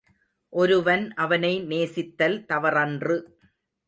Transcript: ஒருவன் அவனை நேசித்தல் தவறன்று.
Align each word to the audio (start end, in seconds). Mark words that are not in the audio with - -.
ஒருவன் 0.53 1.03
அவனை 1.15 1.51
நேசித்தல் 1.61 2.37
தவறன்று. 2.45 3.17